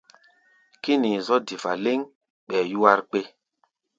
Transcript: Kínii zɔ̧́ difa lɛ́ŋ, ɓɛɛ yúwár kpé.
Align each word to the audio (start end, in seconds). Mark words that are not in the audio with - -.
Kínii 0.81 1.23
zɔ̧́ 1.25 1.41
difa 1.47 1.71
lɛ́ŋ, 1.83 1.99
ɓɛɛ 2.47 2.63
yúwár 2.71 2.99
kpé. 3.09 3.19